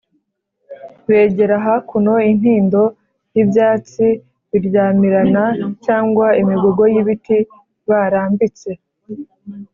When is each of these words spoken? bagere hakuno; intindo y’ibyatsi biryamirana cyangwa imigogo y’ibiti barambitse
bagere 1.07 1.55
hakuno; 1.65 2.13
intindo 2.31 2.81
y’ibyatsi 3.33 4.05
biryamirana 4.51 5.43
cyangwa 5.85 6.25
imigogo 6.41 6.81
y’ibiti 6.93 7.37
barambitse 7.89 8.71